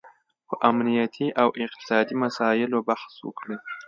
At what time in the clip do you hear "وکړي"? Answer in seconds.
3.27-3.57